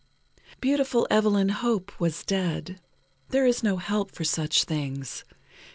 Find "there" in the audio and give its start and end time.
3.29-3.45